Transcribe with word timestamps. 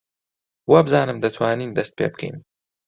وابزانم 0.71 1.17
دەتوانین 1.23 1.71
دەست 1.77 1.93
پێ 1.97 2.07
بکەین. 2.13 2.37